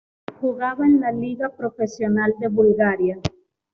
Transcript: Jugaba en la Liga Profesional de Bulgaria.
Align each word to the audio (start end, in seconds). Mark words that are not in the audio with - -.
Jugaba 0.39 0.87
en 0.87 0.99
la 1.01 1.11
Liga 1.11 1.49
Profesional 1.49 2.33
de 2.39 2.47
Bulgaria. 2.47 3.19